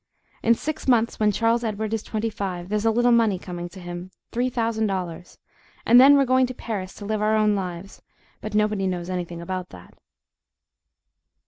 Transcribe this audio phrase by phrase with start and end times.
[0.41, 3.79] In six months, when Charles Edward is twenty five, there's a little money coming to
[3.79, 5.37] him three thousand dollars
[5.85, 8.01] and then we're going to Paris to live our own lives;
[8.41, 9.93] but nobody knows anything about that.